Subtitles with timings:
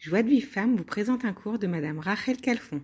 [0.00, 2.80] Joie de Vie Femme vous présente un cours de Madame Rachel Calfon.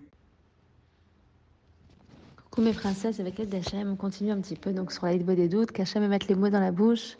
[2.35, 5.47] Coucou mes princesses, avec l'aide d'Hachem, on continue un petit peu donc sur la des
[5.47, 7.17] doutes, qu'Hachem me mette les mots dans la bouche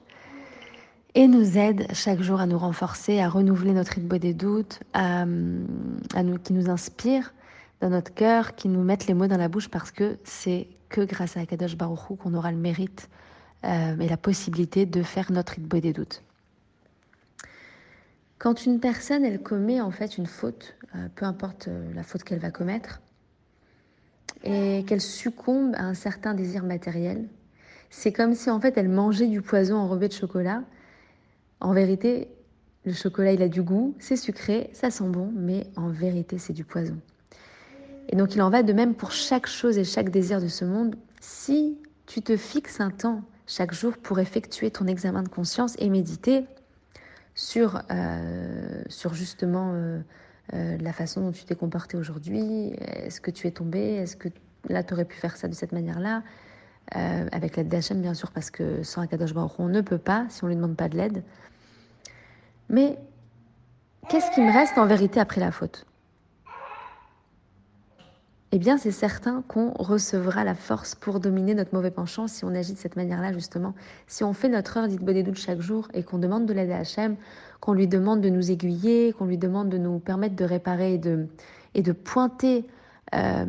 [1.16, 6.54] et nous aide chaque jour à nous renforcer, à renouveler notre rythme des doutes, qui
[6.54, 7.34] nous inspire
[7.82, 11.02] dans notre cœur, qui nous mette les mots dans la bouche parce que c'est que
[11.02, 13.10] grâce à Akadosh Baruch qu'on aura le mérite
[13.64, 16.22] euh, et la possibilité de faire notre rythme des doutes.
[18.40, 22.24] Quand une personne, elle commet en fait une faute, euh, peu importe euh, la faute
[22.24, 23.02] qu'elle va commettre,
[24.44, 27.28] et qu'elle succombe à un certain désir matériel,
[27.90, 30.64] c'est comme si en fait elle mangeait du poison enrobé de chocolat.
[31.60, 32.30] En vérité,
[32.86, 36.54] le chocolat il a du goût, c'est sucré, ça sent bon, mais en vérité c'est
[36.54, 37.00] du poison.
[38.10, 40.64] Et donc il en va de même pour chaque chose et chaque désir de ce
[40.64, 40.96] monde.
[41.20, 45.90] Si tu te fixes un temps chaque jour pour effectuer ton examen de conscience et
[45.90, 46.46] méditer,
[47.38, 50.00] sur, euh, sur justement euh,
[50.54, 52.74] euh, la façon dont tu t'es comporté aujourd'hui.
[52.80, 53.80] Est-ce que tu es tombé?
[53.80, 54.28] Est-ce que
[54.68, 56.24] là, tu aurais pu faire ça de cette manière-là?
[56.90, 60.46] Avec l'aide d'Hachem, bien sûr, parce que sans Akadosh Baruch on ne peut pas si
[60.46, 61.22] on ne lui demande pas de l'aide.
[62.70, 62.98] Mais
[64.08, 65.86] qu'est-ce qui me reste en vérité après la faute?
[68.54, 72.56] Eh bien, c'est certain qu'on recevra la force pour dominer notre mauvais penchant si on
[72.56, 73.76] agit de cette manière-là, justement.
[74.08, 76.78] Si on fait notre heure d'Itbodé doute chaque jour et qu'on demande de l'aide à
[76.78, 77.18] Hachem,
[77.60, 80.98] qu'on lui demande de nous aiguiller, qu'on lui demande de nous permettre de réparer et
[80.98, 81.28] de,
[81.76, 82.66] et de pointer
[83.14, 83.46] euh,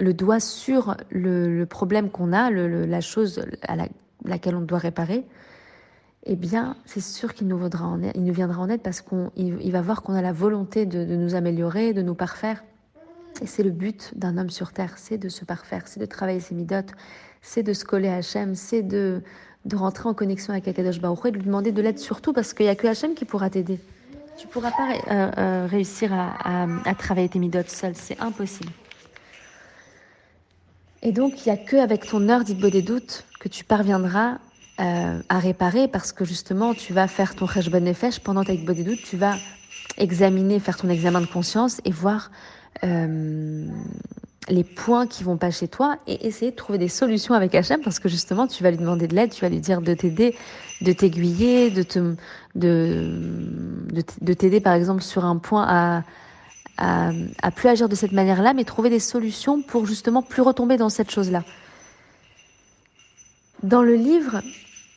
[0.00, 3.76] le doigt sur le, problème qu'on a, la chose à
[4.24, 5.24] laquelle on doit réparer,
[6.24, 7.60] eh bien, c'est sûr qu'il nous,
[8.16, 11.36] il nous viendra en aide parce qu'il va voir qu'on a la volonté de nous
[11.36, 12.64] améliorer, de nous parfaire.
[13.40, 16.40] Et c'est le but d'un homme sur terre, c'est de se parfaire, c'est de travailler
[16.40, 16.92] ses midotes,
[17.40, 19.22] c'est de se coller à Hachem, c'est de,
[19.64, 22.52] de rentrer en connexion avec Akadosh Baruch et de lui demander de l'aide surtout parce
[22.52, 23.78] qu'il n'y a que Hachem qui pourra t'aider.
[24.36, 28.72] Tu ne pourras pas euh, euh, réussir à, à, travailler tes midotes seul, c'est impossible.
[31.02, 34.38] Et donc, il n'y a que avec ton heure d'Itbo des doutes que tu parviendras
[34.80, 38.72] euh, à réparer parce que justement, tu vas faire ton Rejbon Nefesh pendant ta Itbo
[38.72, 39.36] des doutes, tu vas
[39.98, 42.30] examiner, faire ton examen de conscience et voir
[42.84, 43.66] euh,
[44.48, 47.80] les points qui vont pas chez toi et essayer de trouver des solutions avec Hachem
[47.82, 50.36] parce que justement tu vas lui demander de l'aide, tu vas lui dire de t'aider,
[50.80, 52.14] de t'aiguiller, de te,
[52.54, 56.02] de, de t'aider par exemple sur un point à,
[56.78, 60.88] à, plus agir de cette manière-là, mais trouver des solutions pour justement plus retomber dans
[60.88, 61.44] cette chose-là.
[63.62, 64.40] Dans le livre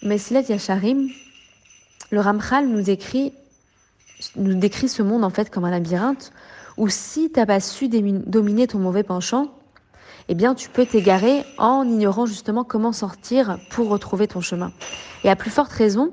[0.01, 1.09] Mesilet Yasharim,
[2.11, 6.31] le Ramchal nous nous décrit ce monde en fait comme un labyrinthe
[6.77, 9.53] ou si tu n'as pas su dominer ton mauvais penchant,
[10.29, 14.71] eh bien, tu peux t'égarer en ignorant justement comment sortir pour retrouver ton chemin.
[15.23, 16.11] Et à plus forte raison,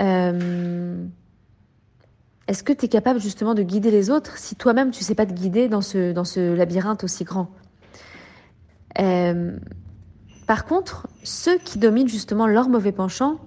[0.00, 1.04] euh,
[2.48, 5.26] est-ce que tu es capable justement de guider les autres si toi-même tu sais pas
[5.26, 7.50] te guider dans ce, dans ce labyrinthe aussi grand?
[8.98, 9.56] Euh,
[10.46, 13.38] Par contre, ceux qui dominent justement leur mauvais penchant,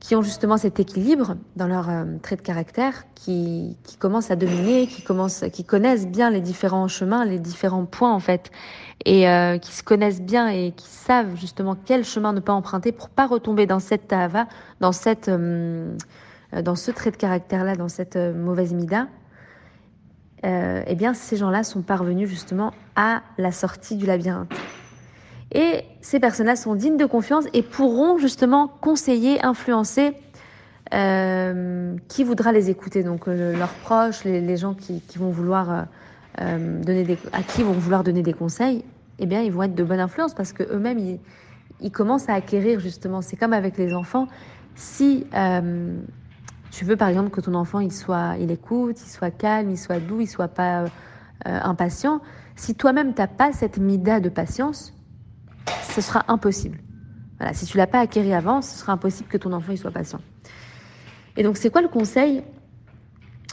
[0.00, 4.36] qui ont justement cet équilibre dans leur euh, trait de caractère, qui, qui commencent à
[4.36, 8.50] dominer, qui, commencent, qui connaissent bien les différents chemins, les différents points en fait,
[9.04, 12.92] et euh, qui se connaissent bien et qui savent justement quel chemin ne pas emprunter
[12.92, 14.46] pour pas retomber dans cette tava,
[14.80, 15.92] dans cette, euh,
[16.62, 19.08] dans ce trait de caractère-là, dans cette mauvaise mida.
[20.44, 24.52] eh bien, ces gens-là sont parvenus justement à la sortie du labyrinthe.
[25.52, 30.14] Et ces personnes-là sont dignes de confiance et pourront justement conseiller, influencer
[30.94, 33.02] euh, qui voudra les écouter.
[33.02, 35.86] Donc euh, leurs proches, les, gens qui, vont vouloir
[36.40, 38.84] euh, donner à qui vont vouloir donner des conseils,
[39.18, 41.20] eh bien ils vont être de bonne influence parce que eux-mêmes ils,
[41.80, 43.20] ils, commencent à acquérir justement.
[43.20, 44.28] C'est comme avec les enfants.
[44.76, 45.26] Si
[46.70, 49.78] tu veux par exemple que ton enfant il soit, il écoute, il soit calme, il
[49.78, 50.84] soit doux, il soit pas
[51.44, 52.20] impatient.
[52.56, 54.94] Si toi-même t'as pas cette mida de patience,
[56.00, 56.78] ce sera impossible.
[57.38, 59.90] Voilà, si tu l'as pas acquéri avant, ce sera impossible que ton enfant il soit
[59.90, 60.20] patient.
[61.36, 62.42] Et donc, c'est quoi le conseil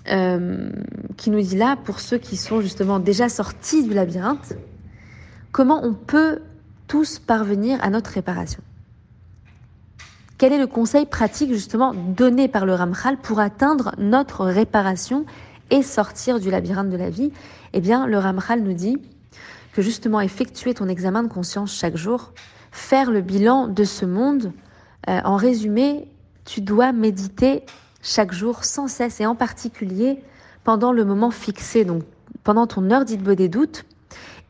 [0.08, 0.70] euh,
[1.18, 4.54] qui nous dit là, pour ceux qui sont justement déjà sortis du labyrinthe,
[5.52, 6.42] comment on peut
[6.88, 8.62] tous parvenir à notre réparation?
[10.38, 15.26] Quel est le conseil pratique justement donné par le Ramchal pour atteindre notre réparation
[15.72, 17.32] et sortir du labyrinthe de la vie?
[17.74, 18.98] Eh bien, le Ramchal nous dit
[19.76, 22.32] que justement effectuer ton examen de conscience chaque jour,
[22.72, 24.54] faire le bilan de ce monde,
[25.10, 26.08] euh, en résumé,
[26.46, 27.64] tu dois méditer
[28.02, 30.24] chaque jour sans cesse et en particulier
[30.64, 32.04] pendant le moment fixé, donc
[32.46, 33.84] pendant ton heure dite des doutes,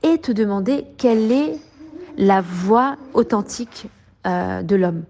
[0.04, 1.58] et te demander quelle est
[2.18, 3.88] la voix authentique
[4.28, 5.06] euh, de l'homme.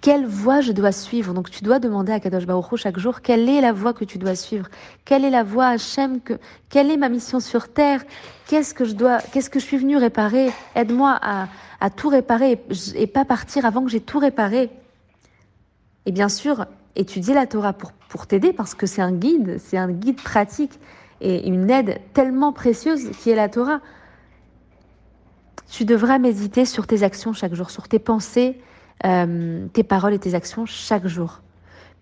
[0.00, 1.34] Quelle voie je dois suivre?
[1.34, 4.18] Donc tu dois demander à Kadosh Baruch chaque jour quelle est la voie que tu
[4.18, 4.68] dois suivre,
[5.04, 6.34] quelle est la voie Hachem, que,
[6.68, 8.04] quelle est ma mission sur terre,
[8.46, 10.52] qu'est-ce que je dois, qu'est-ce que je suis venu réparer?
[10.74, 11.48] Aide-moi à,
[11.80, 12.60] à tout réparer
[12.94, 14.70] et, pas partir avant que j'ai tout réparé.
[16.06, 16.66] Et bien sûr,
[16.96, 20.78] étudier la Torah pour, pour t'aider parce que c'est un guide, c'est un guide pratique
[21.20, 23.80] et une aide tellement précieuse qui est la Torah.
[25.70, 28.60] Tu devras méditer sur tes actions chaque jour, sur tes pensées,
[29.06, 31.40] euh, tes paroles et tes actions chaque jour.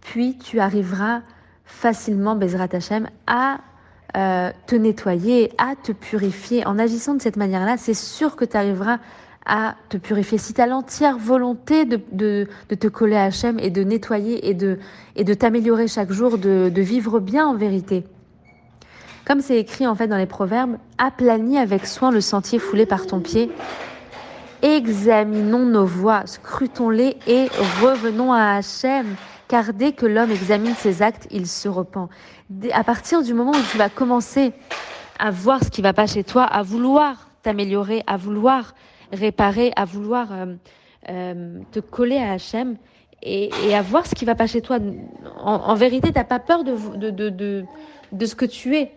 [0.01, 1.23] Puis tu arriveras
[1.65, 3.59] facilement, Bezrat Hashem, à
[4.17, 6.67] euh, te nettoyer, à te purifier.
[6.67, 8.99] En agissant de cette manière-là, c'est sûr que tu arriveras
[9.45, 10.39] à te purifier.
[10.39, 14.55] Si tu as l'entière volonté de, de, te coller à Hachem et de nettoyer et
[14.55, 14.79] de,
[15.15, 18.05] et de t'améliorer chaque jour, de, de vivre bien en vérité.
[19.27, 23.07] Comme c'est écrit en fait dans les proverbes, aplanis avec soin le sentier foulé par
[23.07, 23.51] ton pied.
[24.63, 27.47] Examinons nos voies, scrutons-les et
[27.81, 29.17] revenons à Hachem.
[29.49, 32.09] Car dès que l'homme examine ses actes, il se repent.
[32.73, 34.53] À partir du moment où tu vas commencer
[35.19, 38.75] à voir ce qui va pas chez toi, à vouloir t'améliorer, à vouloir
[39.13, 40.55] réparer, à vouloir euh,
[41.11, 42.77] euh, te coller à Hachem
[43.23, 44.79] et, et, à voir ce qui va pas chez toi.
[45.39, 47.65] En, en vérité, t'as pas peur de, de, de, de,
[48.13, 48.93] de ce que tu es.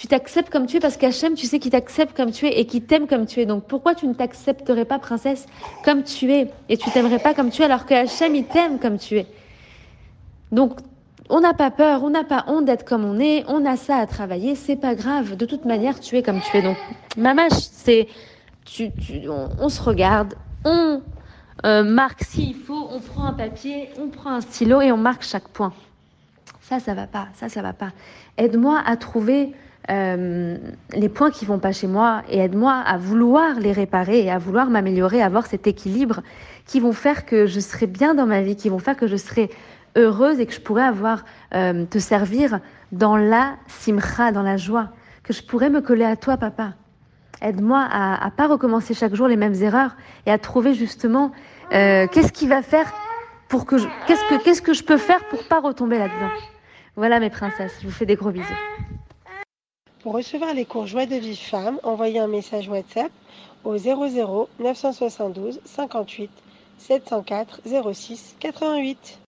[0.00, 2.64] Tu t'acceptes comme tu es parce qu'Hachem, tu sais qu'il t'accepte comme tu es et
[2.64, 3.44] qu'il t'aime comme tu es.
[3.44, 5.44] Donc pourquoi tu ne t'accepterais pas, princesse,
[5.84, 8.78] comme tu es et tu t'aimerais pas comme tu es alors que Hachem, il t'aime
[8.78, 9.26] comme tu es?
[10.52, 10.78] Donc
[11.28, 13.96] on n'a pas peur, on n'a pas honte d'être comme on est, on a ça
[13.96, 15.36] à travailler, c'est pas grave.
[15.36, 16.62] De toute manière, tu es comme tu es.
[16.62, 16.78] Donc,
[17.18, 18.08] mamache, c'est,
[18.64, 20.32] tu, tu, on, se regarde,
[20.64, 21.02] on
[21.66, 25.24] euh, marque s'il faut, on prend un papier, on prend un stylo et on marque
[25.24, 25.74] chaque point.
[26.70, 27.90] Ça, ça va pas, ça, ça va pas.
[28.38, 29.52] Aide-moi à trouver
[29.90, 30.56] euh,
[30.92, 34.38] les points qui vont pas chez moi et aide-moi à vouloir les réparer et à
[34.38, 36.20] vouloir m'améliorer, avoir cet équilibre
[36.66, 39.16] qui vont faire que je serai bien dans ma vie, qui vont faire que je
[39.16, 39.50] serai
[39.96, 41.24] heureuse et que je pourrais avoir
[41.56, 42.60] euh, te servir
[42.92, 44.90] dans la simcha, dans la joie,
[45.24, 46.74] que je pourrais me coller à toi, papa.
[47.42, 51.32] Aide-moi à, à pas recommencer chaque jour les mêmes erreurs et à trouver justement
[51.72, 52.92] euh, qu'est-ce qui va faire
[53.48, 56.30] pour que je, qu'est-ce que qu'est-ce que je peux faire pour pas retomber là-dedans?
[56.96, 58.46] Voilà mes princesses, je vous fais des gros bisous.
[60.02, 63.12] Pour recevoir les cours Joie de Vive Femme, envoyez un message WhatsApp
[63.64, 66.30] au 00 972 58
[66.78, 67.60] 704
[67.92, 69.18] 06 88.